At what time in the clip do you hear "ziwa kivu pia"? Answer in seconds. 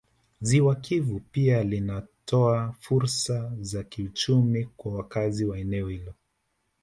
0.41-1.63